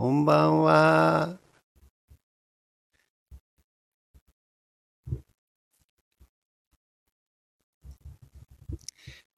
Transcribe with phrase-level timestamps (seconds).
[0.00, 1.38] こんばんは。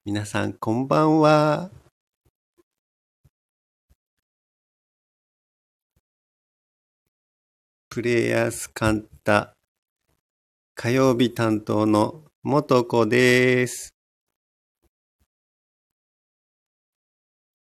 [0.05, 1.69] 皆さん、こんばんは。
[7.89, 9.57] プレイヤースカンタ
[10.75, 13.93] 火曜日担当の元子です。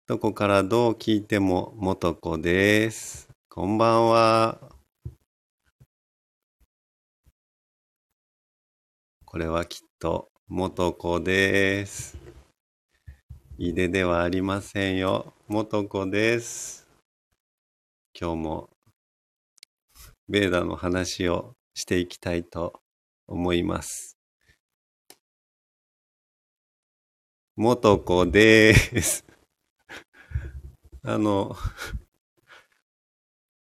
[0.07, 3.31] どこからどう聞いても元子です。
[3.49, 4.61] こんばんは。
[9.25, 12.19] これはきっと元子です。
[13.57, 15.33] いでではありませんよ。
[15.49, 16.87] 元子です。
[18.15, 18.69] 今日も
[20.29, 22.83] ベーダの話をしていきたいと
[23.27, 24.19] 思います。
[27.57, 29.24] 元子です。
[31.07, 31.55] あの、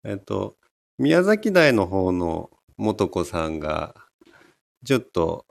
[0.05, 0.57] えっと、
[0.97, 3.95] 宮崎大の方の元子さんが、
[4.87, 5.45] ちょっと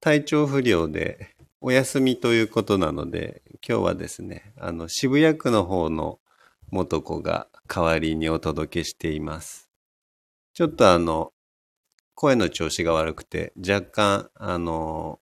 [0.00, 6.18] 体調不良でお休みということなので、今日はですね、あの、渋谷区の方の
[6.70, 9.68] 元子が代わりにお届けしています。
[10.54, 11.34] ちょっとあの、
[12.14, 15.20] 声の調子が悪くて、若干、あの、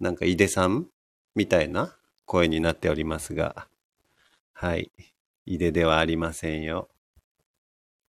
[0.00, 0.88] なんか井出さん
[1.34, 3.68] みたいな声になっておりますが、
[4.58, 4.90] はい。
[5.44, 6.88] 井出ではありませんよ。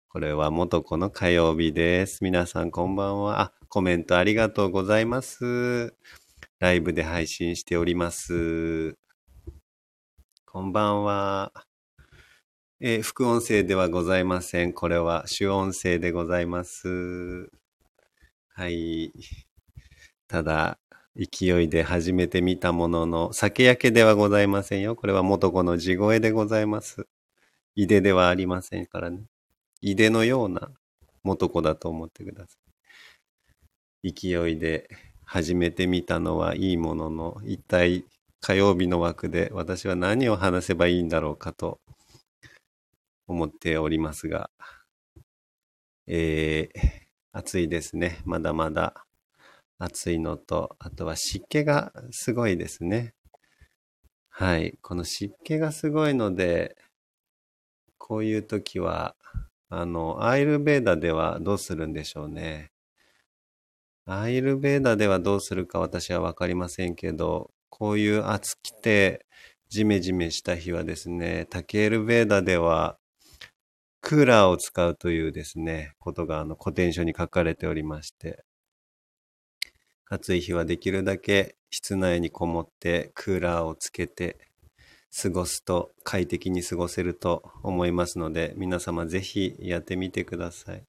[0.08, 2.22] これは元子の火曜日です。
[2.22, 3.40] 皆さんこんばんは。
[3.40, 5.96] あ、コメントありがとうございます。
[6.60, 8.96] ライブで配信しております。
[10.44, 11.52] こんばんは。
[12.78, 14.72] え、副音声ではございません。
[14.72, 17.50] これは主音声でございます。
[18.54, 19.12] はい。
[20.28, 20.78] ただ、
[21.18, 24.96] 勢いで始めてみたものの、酒焼けではございませんよ。
[24.96, 27.06] これは元子の地声でございます。
[27.74, 29.24] いでではありませんからね。
[29.80, 30.70] いでのような
[31.22, 32.58] 元子だと思ってくださ
[34.02, 34.12] い。
[34.12, 34.90] 勢いで
[35.24, 38.04] 始めてみたのはいいものの、一体
[38.40, 41.80] 火曜日の枠で私は何を話せばいいんだろうかと
[43.26, 44.50] 思っておりますが、
[46.06, 46.80] えー、
[47.32, 48.20] 暑いですね。
[48.26, 49.05] まだまだ
[49.78, 53.14] 暑いのと、あとは湿気がすごいですね。
[54.28, 54.78] はい。
[54.82, 56.76] この湿気がすごいので、
[57.98, 59.16] こういう時は、
[59.68, 62.70] あの、アイルベーダではどうするんでしょうね。
[64.06, 69.26] アイルベーダではどうするか私はわかりませんけど、こういう暑くて
[69.68, 72.98] ジメジメした日はですね、タケールベーダでは
[74.00, 78.44] クーラーを使うというですね、ことがあの古典書に書かれておりまして、
[80.08, 84.38] 暑い日はできるだけ室内にこもってクーラーをつけて
[85.22, 90.84] 過ごすと快適に過ごせると思いますので、皆様ぜひやってみてください。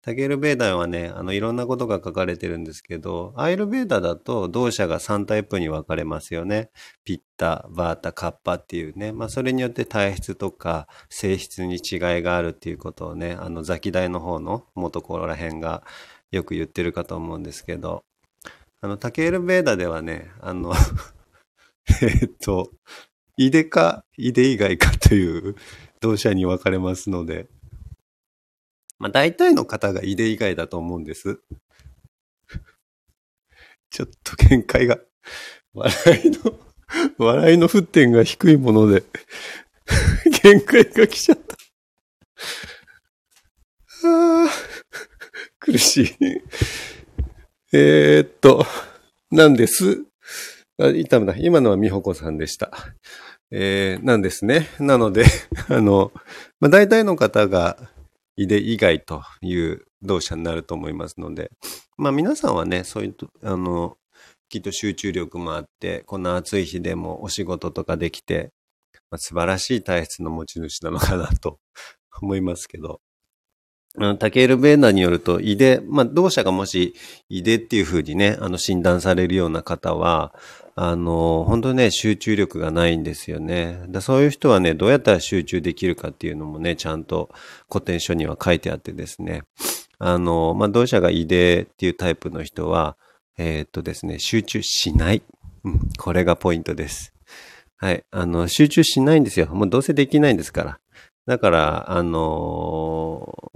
[0.00, 6.70] タゲルベーダーはね、あの、いろんなことが書かれてるんですけど、アイルベーダーだと動作が3タイプに分かれますよね。
[7.04, 9.10] ピッタ、バータ、カッパっていうね。
[9.10, 15.82] まあ、それによって体質とか性質に違いがあるっていうことをね、あの、ザキ大の方の元ここら辺が
[16.30, 18.04] よく言ってるかと思うんですけど、
[18.80, 20.72] あの、タケルベーダではね、あの
[22.02, 22.72] えっと、
[23.36, 25.56] イデか、イデ以外かという
[26.00, 27.48] 動作に分かれますので、
[28.98, 31.40] まあ大体の方が井出以外だと思うんです。
[33.90, 34.98] ちょっと限界が、
[35.72, 35.92] 笑
[36.24, 36.58] いの、
[37.18, 39.04] 笑いの沸点が低いもので、
[40.42, 41.56] 限界が来ちゃった
[44.04, 44.46] あ。
[44.46, 44.48] あ
[45.58, 46.42] 苦しい。
[47.72, 48.64] えー、っと、
[49.32, 50.04] なんです。
[50.80, 51.34] あ、いたむだ。
[51.36, 52.70] 今のは美穂子さんでした。
[53.50, 54.68] えー、なんですね。
[54.78, 55.24] なので、
[55.68, 56.12] あの、
[56.60, 57.76] まあ、大体の方が
[58.36, 61.50] いで以外という動作になると思いますので、
[61.96, 63.96] まあ皆さんはね、そういう、あの、
[64.48, 68.52] きっと集中力もあって、こんな暑い日でもお仕事とかできて、
[69.10, 71.58] まあ、素晴らしい体質の持ち主なのかなと
[72.22, 73.00] 思いますけど、
[74.18, 76.94] タケール・ベーナによると、胃で、まあ、同社がもし
[77.28, 80.34] 胃でっていうふうにね、あの、診断されるような方は、
[80.74, 83.84] あの、本当ね、集中力がないんですよね。
[83.88, 87.30] だそういう人はね、どうやったら集中できるかっていうのもね、ちゃんと
[87.70, 89.44] 古典書には書いてあってですね。
[89.98, 92.98] あの、まあ、同社が胃でっていうタイプの人は、
[93.38, 95.22] えー、っとですね、集中しない。
[95.64, 97.14] うん、これがポイントです。
[97.78, 98.04] はい。
[98.10, 99.46] あの、集中しないんですよ。
[99.46, 100.78] もうどうせできないんですから。
[101.26, 103.50] だから、あの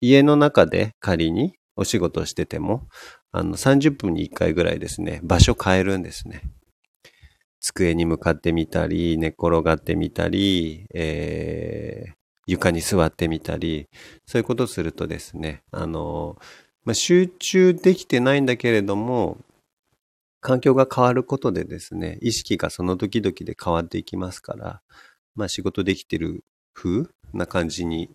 [0.00, 2.88] 家の中で仮にお仕事してても、
[3.32, 6.42] あの、30分に1回ぐらいですね、場所変えるんですね。
[7.60, 12.12] 机に向かってみたり、寝転がってみたり、えー、
[12.46, 13.88] 床に座ってみたり、
[14.26, 16.36] そういうことをするとですね、あの、
[16.84, 19.38] まあ、集中できてないんだけれども、
[20.40, 24.80] 環境が変わることでですね、意識がその時々で変わっていきますから、
[25.34, 28.10] まあ仕事できてる風な感じに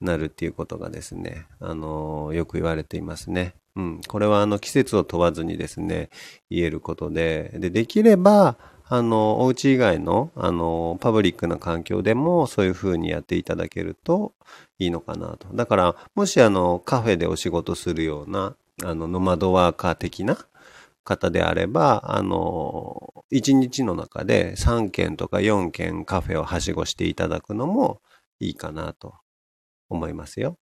[0.00, 3.54] なるっていうことがですね、あの、よく言われていますね。
[3.76, 4.00] うん。
[4.06, 6.10] これはあの季節を問わずにですね、
[6.50, 8.56] 言えることで、で、できれば、
[8.90, 14.32] あの、お家以外の、あの、パブリックな環境でもそういう風にやっていただけると
[14.78, 15.48] いいのかなと。
[15.54, 20.38] だから、もしあの、カフェでお仕事するような、あの、ノマドワーカー的な
[21.04, 28.00] 方であれば、あの、1日の中で3軒とか4軒カフェをはしごしていただくのも
[28.40, 29.14] いいかなと
[29.88, 30.56] 思いますよ。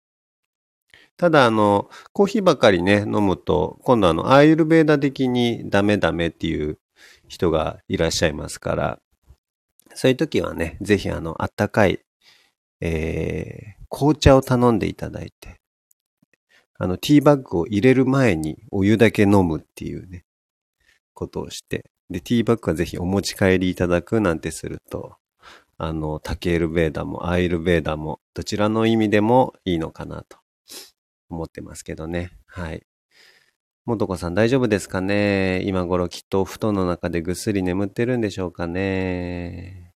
[1.17, 6.79] ただ、あの、コーヒーばかりね、飲むと、今度あの、アーユルベーダ的にダメダメっていう
[7.29, 8.99] 人がいらっしゃいますから、
[9.95, 12.01] そういう時はね、ぜひあの、あったかい、
[12.81, 15.61] えー、紅茶を頼んでいただいて、
[16.79, 20.25] あの、ティーバッグを入れる前にお湯だけ飲むっていうね、
[21.15, 25.17] ことをして、で、ティーバッグはぜひお持ち帰りいただくなんてすると、
[25.79, 30.39] あの、タケールベーダもアイルベーダも、どちらの意味でもいいのかなと
[31.29, 32.33] 思ってますけどね。
[32.47, 32.87] はい。
[33.85, 35.63] もとこさん大丈夫ですかね？
[35.65, 39.93] 今頃きっとお布団の中でぐっすり眠ってるんでしょうかね？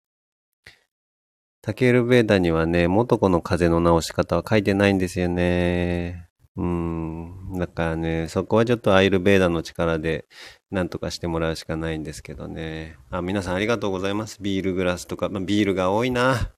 [1.62, 6.27] タケールベーダにはね、もとこの風の治し方は書いてないんですよね。
[6.58, 7.54] うん。
[7.54, 10.26] だからね、そこはちょっとアイルベーダの力で
[10.72, 12.98] なんとかしてもらうしかないんですけどね。
[13.12, 14.40] あ、皆さんありがとうございます。
[14.42, 16.52] ビールグラスとか、まあ、ビールが多いな。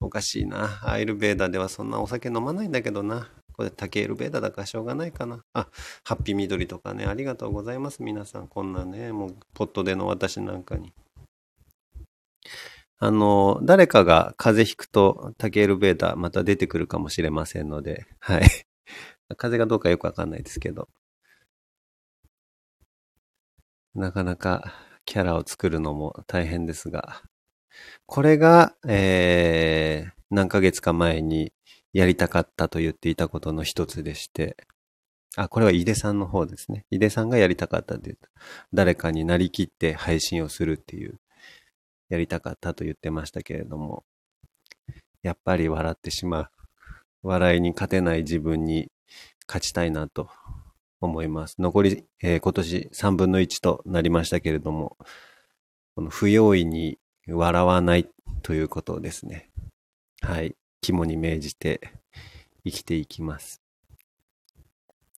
[0.00, 0.80] おかしいな。
[0.82, 3.30] アイルベーダではそんなお酒飲まないんだけどな。
[3.56, 5.44] これタケールベーダだからしょうがないかな。
[5.52, 5.68] あ、
[6.02, 8.02] ハッピー緑とかね、ありがとうございます。
[8.02, 8.48] 皆さん。
[8.48, 10.92] こんなね、もうポットでの私なんかに。
[12.98, 18.42] あの、誰かが風邪ひくとタケールベーダまた出てくるかもしれませんので、はい。
[19.36, 20.88] 風がどうかよくわかんないですけど。
[23.94, 24.74] なかなか
[25.04, 27.22] キャラを作るのも大変ですが、
[28.06, 31.52] これが、えー、何ヶ月か前に
[31.92, 34.56] やりたかったと言っていたことの一つでして、
[35.36, 36.86] あ、これは井出さんの方ですね。
[36.90, 38.28] 井出さんがやりたかったって言った。
[38.72, 41.20] 誰かになりきって配信をするっていう、
[42.08, 44.04] やりたかったと言ってましたけれども、
[45.22, 46.50] やっぱり笑ってしまう。
[47.22, 48.90] 笑いに勝てない自分に
[49.46, 50.28] 勝ちたいなと
[51.00, 51.56] 思います。
[51.60, 54.96] 残り、えー、今年3分の1となりましたけれども、
[55.94, 58.08] この不用意に笑わない
[58.42, 59.50] ということですね、
[60.20, 61.80] はい、肝に銘じて
[62.64, 63.60] 生きていきます。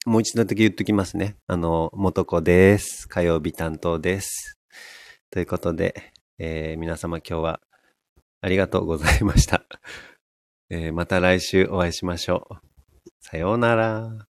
[0.04, 1.36] もう一度だけ言っときますね。
[1.48, 3.08] あの、元子です。
[3.08, 4.56] 火曜日担当です。
[5.30, 7.60] ということで、えー、皆様今日は
[8.40, 9.64] ありがとうございました。
[10.70, 12.75] えー、また来週お会いしましょう。
[13.28, 14.28] さようなら。